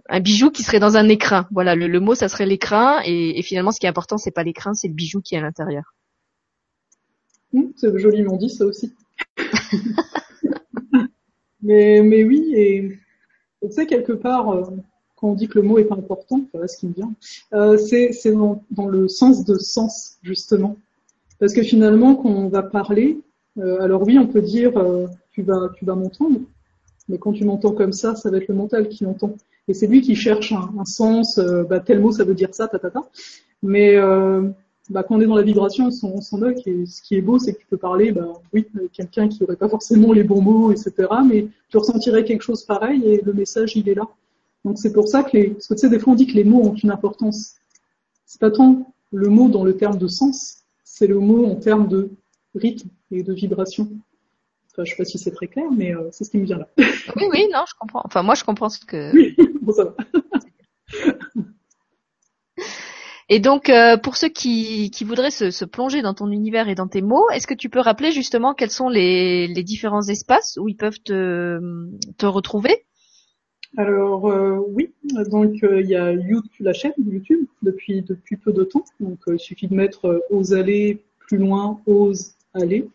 [0.09, 1.47] un bijou qui serait dans un écrin.
[1.51, 4.73] Voilà, le, mot ça serait l'écrin, et, finalement ce qui est important, c'est pas l'écrin,
[4.73, 5.93] c'est le bijou qui est à l'intérieur.
[7.53, 8.93] Mmh, c'est joliment dit ça aussi.
[11.61, 12.97] mais, oui, et
[13.61, 14.49] tu sais quelque part.
[14.49, 14.63] Euh,
[15.15, 17.13] quand on dit que le mot est pas important, voilà ce qui me vient,
[17.53, 20.75] euh, c'est dans, le sens de sens, justement.
[21.39, 23.21] Parce que finalement, quand on va parler,
[23.57, 24.73] euh, alors oui, on peut dire
[25.31, 26.41] tu vas, tu vas m'entendre,
[27.07, 29.35] mais quand tu m'entends comme ça, ça va être le mental qui entend.
[29.67, 32.53] Et c'est lui qui cherche un, un sens, euh, bah, tel mot ça veut dire
[32.53, 33.01] ça, ta, ta, ta.
[33.63, 34.47] Mais euh,
[34.89, 36.65] bah, quand on est dans la vibration, on s'en moque.
[36.67, 39.55] Et ce qui est beau, c'est que tu peux parler, bah, oui, quelqu'un qui aurait
[39.55, 40.93] pas forcément les bons mots, etc.
[41.27, 44.07] Mais tu ressentirais quelque chose pareil et le message, il est là.
[44.63, 46.33] Donc c'est pour ça que les, parce que tu sais, des fois on dit que
[46.33, 47.55] les mots ont une importance.
[48.25, 51.87] C'est pas tant le mot dans le terme de sens, c'est le mot en termes
[51.87, 52.09] de
[52.55, 53.87] rythme et de vibration.
[54.71, 56.57] Enfin, je sais pas si c'est très clair, mais euh, c'est ce qui me vient
[56.57, 56.67] là.
[57.15, 58.01] Oui, oui, non, je comprends.
[58.03, 59.13] Enfin, moi, je comprends ce que.
[59.13, 59.95] Oui, bon, ça va.
[63.27, 66.75] Et donc, euh, pour ceux qui, qui voudraient se, se, plonger dans ton univers et
[66.75, 70.59] dans tes mots, est-ce que tu peux rappeler justement quels sont les, les différents espaces
[70.61, 71.59] où ils peuvent te,
[72.17, 72.85] te retrouver?
[73.77, 74.93] Alors euh, oui,
[75.29, 78.85] donc euh, il y a YouTube, la chaîne YouTube depuis depuis peu de temps.
[78.99, 82.87] Donc il suffit de mettre ose aller plus loin, ose aller.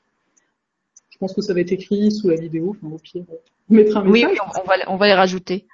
[1.11, 3.25] Je pense que ça va être écrit sous la vidéo, enfin au pire,
[3.69, 4.31] mettre un message.
[4.31, 5.67] Oui, on va on va les rajouter.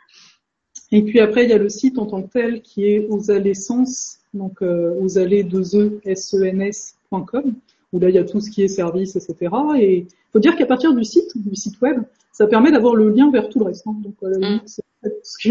[0.92, 3.30] Et puis après il y a le site en tant que tel qui est ose
[3.30, 7.54] aller sens, donc ose aller 2 e s e n s.com
[7.92, 9.54] où là il y a tout ce qui est service, etc.
[9.78, 13.10] Et il faut dire qu'à partir du site, du site web, ça permet d'avoir le
[13.10, 13.86] lien vers tout le reste.
[13.86, 13.96] Hein.
[14.02, 14.58] Donc mm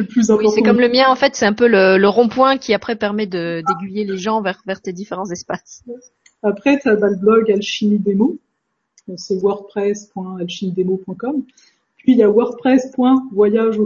[0.07, 2.95] plus Oui, c'est comme le mien en fait, c'est un peu le, rond-point qui après
[2.95, 5.83] permet de d'aiguiller les gens vers, vers tes différents espaces.
[6.43, 8.37] Après, tu as bah, le blog Alchimie Démo,
[9.17, 11.43] c'est wordpress.alchimiedemo.com.
[11.97, 13.77] Puis il y a wordpress.voyage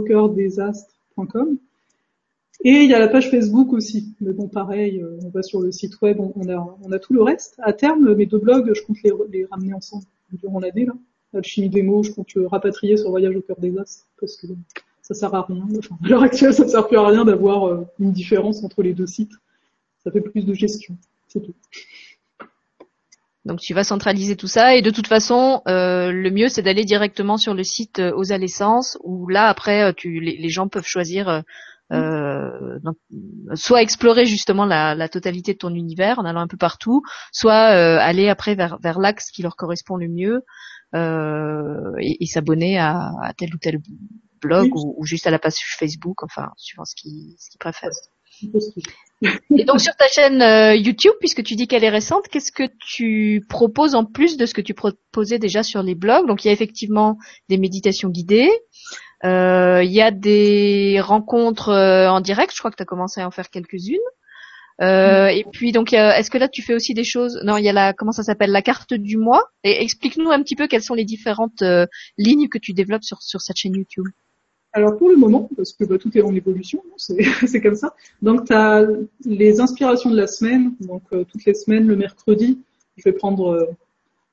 [1.26, 1.58] des.
[2.62, 4.14] Et il y a la page Facebook aussi.
[4.20, 7.54] Mais bon, pareil, euh, on va sur le site web, on, a, tout le reste.
[7.62, 10.92] À terme, mes deux blogs, je compte les, ramener ensemble durant l'année, là.
[11.32, 14.48] Alchimie Démo, je compte rapatrier sur Voyage au cœur des astres, parce que
[15.00, 15.64] ça sert à rien.
[15.78, 18.82] Enfin, à l'heure actuelle, ça ne sert plus à rien d'avoir euh, une différence entre
[18.82, 19.32] les deux sites.
[20.02, 20.96] Ça fait plus de gestion,
[21.28, 21.54] c'est tout.
[23.46, 26.84] Donc tu vas centraliser tout ça et de toute façon, euh, le mieux c'est d'aller
[26.84, 31.42] directement sur le site euh, aux l'essence où là après tu, les, gens peuvent choisir
[31.92, 32.96] Euh, donc,
[33.54, 37.74] soit explorer justement la, la, totalité de ton univers en allant un peu partout, soit
[37.74, 40.44] euh, aller après vers, vers l'axe qui leur correspond le mieux
[40.94, 43.80] euh, et, et s'abonner à, à, tel ou tel
[44.40, 47.90] blog ou, ou, juste à la page Facebook, enfin suivant ce qu'ils ce qu'ils préfèrent.
[49.56, 52.64] Et donc sur ta chaîne euh, YouTube, puisque tu dis qu'elle est récente, qu'est-ce que
[52.78, 56.26] tu proposes en plus de ce que tu proposais déjà sur les blogs?
[56.26, 58.50] Donc il y a effectivement des méditations guidées,
[59.24, 63.20] euh, il y a des rencontres euh, en direct, je crois que tu as commencé
[63.20, 63.98] à en faire quelques-unes.
[64.80, 67.38] Euh, et puis donc, est-ce que là tu fais aussi des choses?
[67.44, 68.50] Non, il y a la comment ça s'appelle?
[68.50, 69.44] La carte du mois.
[69.62, 71.62] Et explique-nous un petit peu quelles sont les différentes
[72.16, 74.06] lignes que tu développes sur sur cette chaîne YouTube.
[74.72, 77.94] Alors pour le moment, parce que bah, tout est en évolution, c'est comme ça.
[78.22, 78.86] Donc tu as
[79.24, 80.74] les inspirations de la semaine.
[80.80, 82.60] Donc toutes les semaines, le mercredi,
[82.96, 83.68] je vais prendre,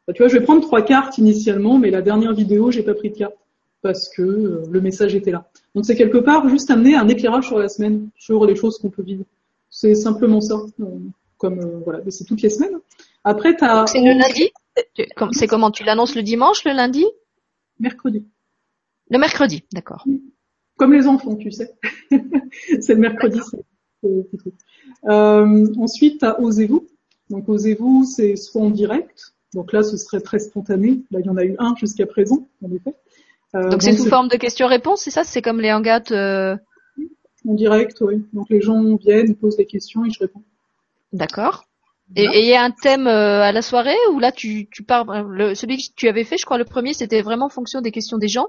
[0.07, 2.93] bah, tu vois, je vais prendre trois cartes initialement, mais la dernière vidéo, j'ai pas
[2.93, 3.33] pris de carte
[3.81, 5.47] parce que euh, le message était là.
[5.75, 8.89] Donc c'est quelque part juste amener un éclairage sur la semaine, sur les choses qu'on
[8.89, 9.23] peut vivre.
[9.69, 10.55] C'est simplement ça.
[10.79, 10.85] Euh,
[11.37, 12.79] comme euh, voilà, c'est toutes les semaines.
[13.23, 13.85] Après, tu as.
[13.87, 14.49] C'est le lundi.
[15.31, 17.05] C'est comment Tu l'annonces le dimanche, le lundi?
[17.79, 18.25] Mercredi.
[19.09, 20.05] Le mercredi, d'accord.
[20.77, 21.73] Comme les enfants, tu sais.
[22.81, 23.39] c'est le mercredi.
[24.03, 26.87] Euh, ensuite, Osez-vous.
[27.29, 29.33] Donc Osez-vous, c'est soit en direct.
[29.53, 31.03] Donc là, ce serait très spontané.
[31.11, 32.95] Là, il y en a eu un jusqu'à présent, en effet.
[33.55, 35.23] Euh, donc c'est sous forme de questions-réponses, c'est ça?
[35.23, 36.55] C'est comme les hangouts euh...
[37.47, 38.25] En direct, oui.
[38.33, 40.43] Donc les gens viennent, posent des questions et je réponds.
[41.13, 41.63] D'accord.
[42.15, 45.23] Et il y a un thème euh, à la soirée ou là tu, tu pars
[45.23, 47.91] le, celui que tu avais fait, je crois le premier, c'était vraiment en fonction des
[47.91, 48.47] questions des gens?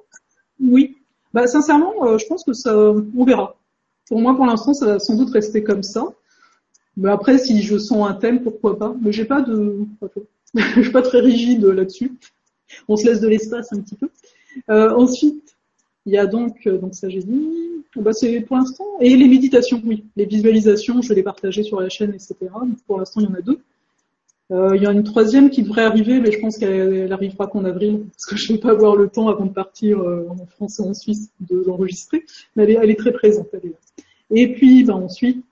[0.60, 0.96] Oui.
[1.34, 3.56] Bah sincèrement, euh, je pense que ça, on verra.
[4.08, 6.06] Pour moi, pour l'instant, ça va sans doute rester comme ça.
[6.96, 8.94] Mais après, si je sens un thème, pourquoi pas.
[9.00, 9.80] Mais j'ai pas de,
[10.54, 12.12] je suis pas très rigide là-dessus.
[12.88, 14.08] On se laisse de l'espace un petit peu.
[14.70, 15.56] Euh, ensuite,
[16.06, 17.48] il y a donc, euh, donc ça j'ai dit,
[17.96, 21.80] bah c'est pour l'instant, et les méditations, oui, les visualisations, je vais les partager sur
[21.80, 22.34] la chaîne, etc.
[22.86, 23.60] pour l'instant, il y en a deux.
[24.50, 27.64] Euh, il y a une troisième qui devrait arriver, mais je pense qu'elle arrivera qu'en
[27.64, 30.46] avril, parce que je ne vais pas avoir le temps avant de partir euh, en
[30.46, 32.24] France et en Suisse de l'enregistrer.
[32.56, 34.04] Mais elle est, très présente, elle est là.
[34.30, 35.44] Et puis, bah, ensuite,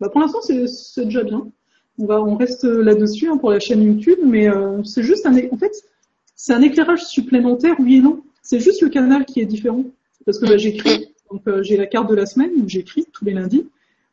[0.00, 1.48] bah, pour l'instant, c'est déjà bien.
[1.98, 5.34] On va, on reste là-dessus hein, pour la chaîne YouTube, mais euh, c'est juste un,
[5.34, 8.22] un éclairage supplémentaire, oui et non.
[8.42, 9.84] C'est juste le canal qui est différent.
[10.24, 13.24] Parce que bah, j'écris, donc euh, j'ai la carte de la semaine où j'écris tous
[13.24, 13.66] les lundis.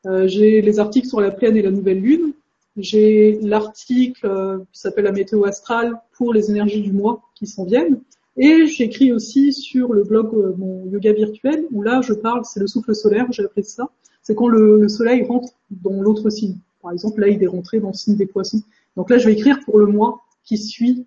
[0.06, 2.34] Euh, j'ai les articles sur la pleine et la nouvelle lune.
[2.78, 7.66] J'ai l'article euh, qui s'appelle la météo astrale pour les énergies du mois qui s'en
[7.66, 8.02] viennent.
[8.38, 12.62] Et j'écris aussi sur le blog euh, mon yoga virtuel où là je parle, c'est
[12.62, 13.90] le souffle solaire, j'ai appelé ça.
[14.22, 16.58] C'est quand le, le, soleil rentre dans l'autre signe.
[16.82, 18.62] Par exemple, là il est rentré dans le signe des poissons.
[18.96, 21.06] Donc là je vais écrire pour le mois qui suit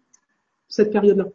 [0.69, 1.27] cette période-là.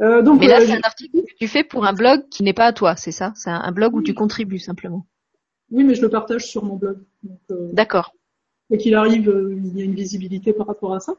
[0.00, 2.42] Euh, donc, Mais là, euh, c'est un article que tu fais pour un blog qui
[2.42, 3.32] n'est pas à toi, c'est ça?
[3.34, 5.06] C'est un, blog où tu contribues simplement.
[5.70, 6.98] Oui, mais je le partage sur mon blog.
[7.72, 8.14] D'accord.
[8.70, 9.32] Et qu'il arrive,
[9.64, 11.16] il y a une visibilité par rapport à ça.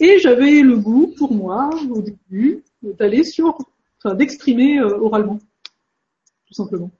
[0.00, 3.58] Et j'avais le goût, pour moi, au début, d'aller sur,
[3.98, 5.38] enfin, d'exprimer oralement,
[6.46, 6.90] tout simplement,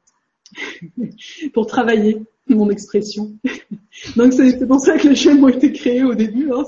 [1.53, 3.37] pour travailler mon expression.
[4.17, 6.51] Donc c'est pour ça que les chaînes ont été créées au début.
[6.53, 6.65] Hein.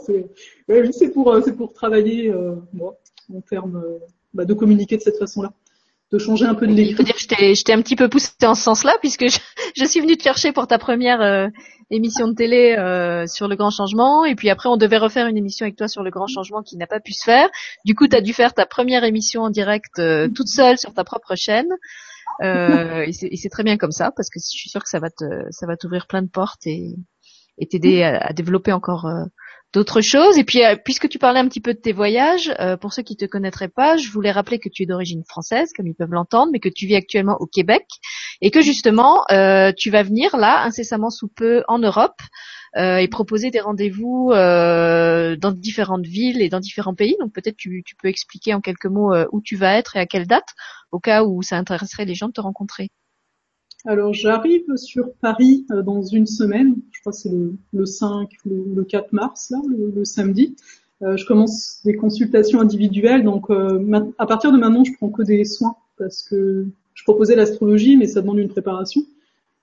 [0.92, 2.32] C'est pour c'est pour travailler
[2.72, 2.98] moi
[3.32, 3.82] en termes
[4.34, 5.52] bah, de communiquer de cette façon-là,
[6.12, 7.04] de changer un peu de l'écrit.
[7.04, 9.38] dire que je t'ai un petit peu poussé en ce sens-là puisque je,
[9.76, 11.46] je, suis venue te chercher pour ta première euh,
[11.90, 15.36] émission de télé euh, sur le grand changement et puis après on devait refaire une
[15.36, 17.48] émission avec toi sur le grand changement qui n'a pas pu se faire.
[17.84, 20.94] Du coup, tu as dû faire ta première émission en direct euh, toute seule sur
[20.94, 21.68] ta propre chaîne.
[22.42, 25.24] et c'est très bien comme ça parce que je suis sûre que ça va te
[25.50, 26.96] ça va t'ouvrir plein de portes et
[27.58, 29.06] et t'aider à, à, développer encore
[29.72, 30.38] d'autres choses.
[30.38, 33.02] Et puis, euh, puisque tu parlais un petit peu de tes voyages, euh, pour ceux
[33.02, 36.12] qui te connaîtraient pas, je voulais rappeler que tu es d'origine française, comme ils peuvent
[36.12, 37.86] l'entendre, mais que tu vis actuellement au Québec
[38.40, 42.20] et que justement, euh, tu vas venir là incessamment sous peu en Europe.
[42.76, 47.16] et proposer des rendez-vous dans différentes villes et dans différents pays.
[47.18, 50.06] Donc peut-être tu, tu peux expliquer en quelques mots où tu vas être et à
[50.06, 50.50] quelle date,
[50.92, 52.90] au cas où ça intéresserait les gens de te rencontrer.
[53.86, 57.30] Alors j'arrive sur Paris euh, dans une semaine, je crois c'est
[57.72, 60.54] le, 5 ou le, 4 mars, là, le, samedi.
[61.02, 63.82] Euh, je commence des consultations individuelles, donc euh,
[64.18, 68.06] à partir de maintenant je prends que des soins parce que je proposais l'astrologie mais
[68.06, 69.02] ça demande une préparation.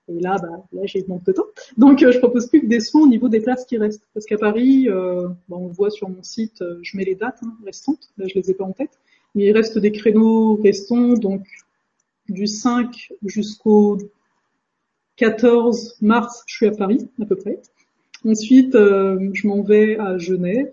[0.08, 1.46] Et là, bah, là j'ai manque de temps.
[1.76, 4.02] Donc je propose plus que des soins au niveau des places qui restent.
[4.14, 8.10] Parce qu'à Paris, bah, on voit sur mon site, je mets les dates hein, restantes,
[8.16, 8.98] là je les ai pas en tête.
[9.34, 11.46] Mais il reste des créneaux restants, donc
[12.28, 13.98] du 5 jusqu'au
[15.16, 17.60] 14 mars, je suis à Paris à peu près.
[18.24, 20.72] Ensuite, euh, je m'en vais à Genève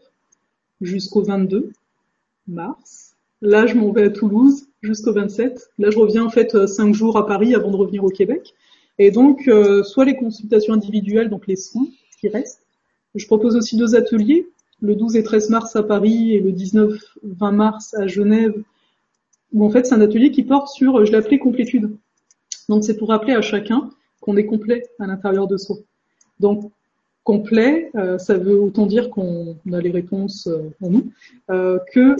[0.82, 1.72] jusqu'au 22
[2.48, 3.16] mars.
[3.42, 5.70] Là, je m'en vais à Toulouse jusqu'au 27.
[5.78, 8.54] Là, je reviens en fait 5 euh, jours à Paris avant de revenir au Québec.
[8.98, 11.88] Et donc, euh, soit les consultations individuelles, donc les soins
[12.20, 12.66] qui restent.
[13.14, 14.48] Je propose aussi deux ateliers,
[14.82, 18.54] le 12 et 13 mars à Paris et le 19-20 mars à Genève,
[19.56, 21.98] où en fait c'est un atelier qui porte sur, je l'ai appelé complétude.
[22.70, 23.90] Donc c'est pour rappeler à chacun
[24.22, 25.78] qu'on est complet à l'intérieur de soi.
[26.40, 26.72] Donc
[27.24, 31.12] complet, euh, ça veut autant dire qu'on a les réponses euh, en nous,
[31.50, 32.16] euh, que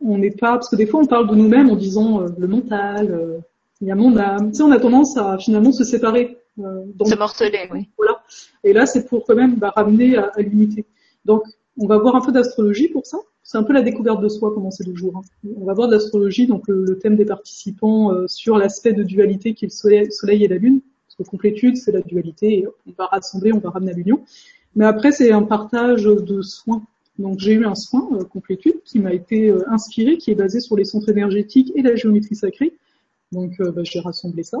[0.00, 2.46] on n'est pas, parce que des fois on parle de nous-mêmes en disant euh, le
[2.46, 3.42] mental,
[3.80, 4.50] il y a mon âme.
[4.50, 6.38] Tu sais, on a tendance à finalement se séparer.
[6.56, 7.88] se morceler, oui.
[7.98, 8.22] Voilà.
[8.62, 10.84] Et là, c'est pour quand même bah, ramener à, à l'unité.
[11.24, 11.42] Donc,
[11.78, 13.18] on va voir un peu d'astrologie pour ça.
[13.42, 15.16] C'est un peu la découverte de soi pendant ces deux jours.
[15.16, 15.48] Hein.
[15.60, 19.66] On va voir de l'astrologie, donc le, thème des participants sur l'aspect de dualité qui
[19.66, 20.80] est le soleil, et la lune
[21.24, 24.22] complétude, c'est la dualité, et on va rassembler, on va ramener à l'union.
[24.74, 26.82] Mais après, c'est un partage de soins.
[27.18, 30.60] Donc j'ai eu un soin euh, complétude qui m'a été euh, inspiré, qui est basé
[30.60, 32.74] sur les centres énergétiques et la géométrie sacrée.
[33.32, 34.58] Donc euh, bah, j'ai rassemblé ça.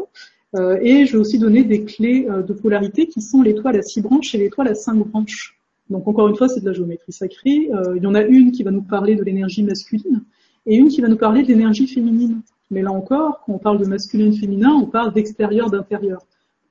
[0.80, 4.34] et je vais aussi donner des clés de polarité qui sont l'étoile à six branches
[4.34, 5.60] et l'étoile à cinq branches.
[5.90, 7.70] Donc encore une fois, c'est de la géométrie sacrée.
[7.96, 10.22] il y en a une qui va nous parler de l'énergie masculine
[10.66, 12.40] et une qui va nous parler de l'énergie féminine.
[12.70, 16.26] Mais là encore, quand on parle de masculin-féminin, on parle d'extérieur, d'intérieur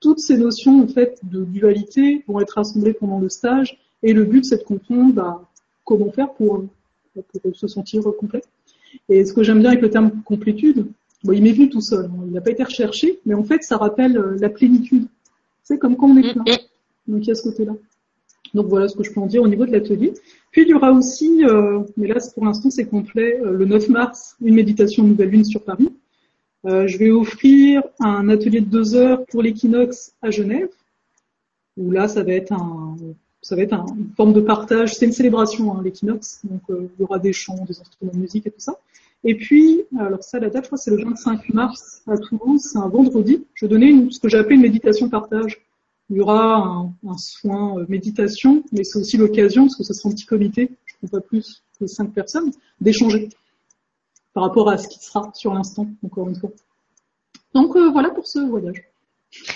[0.05, 4.23] toutes ces notions en fait de dualité vont être rassemblées pendant le stage et le
[4.23, 5.41] but c'est de comprendre bah,
[5.83, 6.63] comment faire pour,
[7.13, 8.43] pour se sentir complet.
[9.09, 10.85] Et ce que j'aime bien avec le terme complétude,
[11.23, 12.23] bon, il m'est venu tout seul, hein.
[12.27, 15.07] il n'a pas été recherché, mais en fait ça rappelle euh, la plénitude.
[15.63, 16.43] C'est comme quand on est plein.
[17.07, 17.73] Donc il y a ce côté-là.
[18.55, 20.13] Donc voilà ce que je peux en dire au niveau de l'atelier.
[20.51, 23.89] Puis il y aura aussi, euh, mais là pour l'instant c'est complet, euh, le 9
[23.89, 25.89] mars, une méditation nouvelle lune sur Paris.
[26.65, 30.69] Euh, je vais offrir un atelier de deux heures pour l'équinoxe à Genève,
[31.77, 34.95] où là, ça va être une forme de partage.
[34.95, 38.17] C'est une célébration, hein, l'équinoxe, donc euh, il y aura des chants, des instruments de
[38.17, 38.75] musique et tout ça.
[39.23, 42.79] Et puis, alors ça, la date, je crois, c'est le 25 mars à Toulouse, c'est
[42.79, 43.45] un vendredi.
[43.53, 45.61] Je vais donner une, ce que j'ai appelé une méditation partage.
[46.09, 49.93] Il y aura un, un soin euh, méditation, mais c'est aussi l'occasion, parce que ce
[49.93, 53.29] sera un petit comité, je ne pas plus que cinq personnes, d'échanger
[54.33, 56.51] par rapport à ce qui sera sur l'instant, encore une fois.
[57.53, 58.83] Donc euh, voilà pour ce voyage.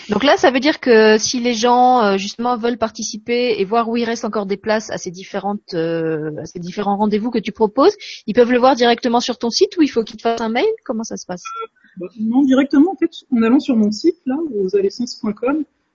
[0.09, 3.89] Donc là, ça veut dire que si les gens euh, justement veulent participer et voir
[3.89, 7.39] où il reste encore des places à ces différentes, euh, à ces différents rendez-vous que
[7.39, 10.23] tu proposes, ils peuvent le voir directement sur ton site ou il faut qu'ils te
[10.23, 10.65] fassent un mail?
[10.85, 11.43] Comment ça se passe?
[11.97, 14.75] Bah, Non, directement en fait, en allant sur mon site là, aux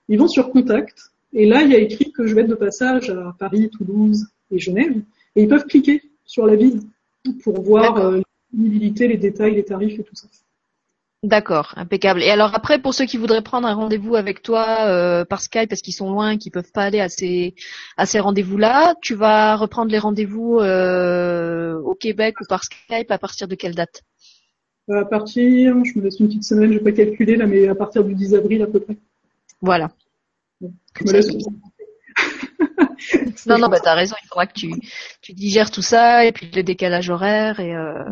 [0.07, 2.55] ils vont sur Contact et là il y a écrit que je vais être de
[2.55, 4.97] passage à Paris, Toulouse et Genève
[5.35, 6.81] et ils peuvent cliquer sur la ville
[7.43, 8.13] pour voir
[8.57, 10.27] les détails, les tarifs et tout ça.
[11.25, 12.21] D'accord, impeccable.
[12.21, 15.67] Et alors après, pour ceux qui voudraient prendre un rendez-vous avec toi euh, par Skype
[15.67, 17.55] parce qu'ils sont loin, qu'ils peuvent pas aller à ces
[17.97, 23.17] à ces rendez-vous-là, tu vas reprendre les rendez-vous euh, au Québec ou par Skype à
[23.17, 24.03] partir de quelle date?
[24.87, 27.73] À partir, je me laisse une petite semaine, je vais pas calculer là, mais à
[27.73, 28.97] partir du 10 avril à peu près.
[29.61, 29.89] Voilà.
[33.45, 34.15] Non, non, bah t'as raison.
[34.23, 34.71] Il faudra que tu,
[35.21, 38.03] tu digères tout ça et puis le décalage horaire et euh,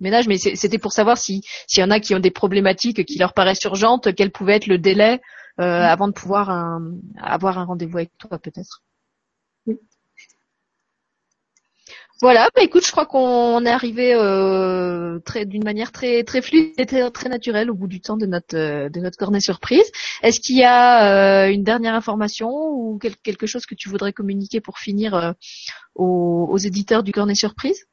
[0.00, 0.28] ménage.
[0.28, 3.32] Mais c'était pour savoir si s'il y en a qui ont des problématiques qui leur
[3.32, 5.20] paraissent urgentes, quel pouvait être le délai
[5.60, 6.50] euh, avant de pouvoir
[7.16, 8.82] avoir un rendez-vous avec toi, peut-être.
[12.22, 16.72] Voilà, bah écoute, je crois qu'on est arrivé euh, très d'une manière très très fluide
[16.78, 19.84] et très, très naturelle au bout du temps de notre euh, de notre cornet surprise.
[20.22, 24.62] Est-ce qu'il y a euh, une dernière information ou quelque chose que tu voudrais communiquer
[24.62, 25.34] pour finir
[25.94, 27.86] aux, éditeurs du cornet surprise?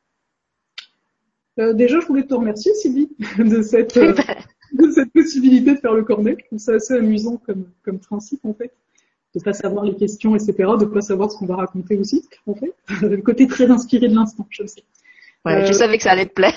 [1.58, 4.00] Déjà, je voulais te remercier Sylvie de cette
[4.74, 6.38] de cette possibilité de faire le cornet.
[6.40, 8.74] Je trouve ça assez amusant comme comme principe en fait
[9.36, 12.56] de pas savoir les questions, etc., de pas savoir ce qu'on va raconter aussi, en
[12.56, 12.74] fait.
[13.02, 14.84] Le côté très inspiré de l'instant, je sais.
[15.46, 16.54] Ouais, je euh, savais que ça allait te plaire.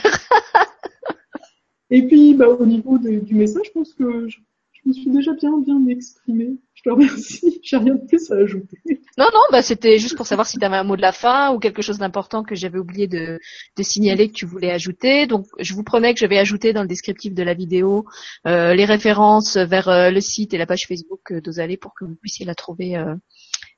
[1.91, 4.39] et puis, bah, au niveau du message, je pense que je,
[4.87, 6.57] me suis déjà bien, bien exprimée.
[6.75, 7.61] Je te remercie.
[7.63, 8.79] J'ai rien de plus à ajouter.
[9.19, 11.53] Non, non, bah, c'était juste pour savoir si tu avais un mot de la fin
[11.53, 13.39] ou quelque chose d'important que j'avais oublié de,
[13.77, 15.27] de, signaler que tu voulais ajouter.
[15.27, 18.05] Donc, je vous promets que je vais ajouter dans le descriptif de la vidéo
[18.47, 22.15] euh, les références vers euh, le site et la page Facebook d'Osalé pour que vous
[22.15, 23.15] puissiez la trouver euh,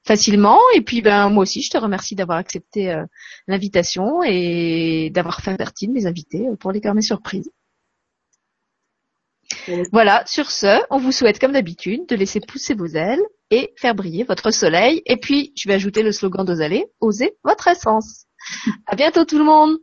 [0.05, 0.59] facilement.
[0.75, 2.95] Et puis, ben, moi aussi, je te remercie d'avoir accepté
[3.47, 7.51] l'invitation et d'avoir fait partie de mes invités pour les carnets surprises.
[9.93, 13.95] Voilà, sur ce, on vous souhaite comme d'habitude de laisser pousser vos ailes et faire
[13.95, 15.03] briller votre soleil.
[15.07, 18.27] Et puis, je vais ajouter le slogan d'Osalé, osez votre essence.
[18.87, 19.79] À bientôt tout le monde.